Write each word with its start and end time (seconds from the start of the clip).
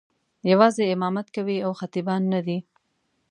یوازې 0.51 0.83
امامت 0.95 1.27
کوي 1.35 1.57
او 1.65 1.71
خطیبان 1.79 2.21
نه 2.33 2.39
دي. 2.45 2.57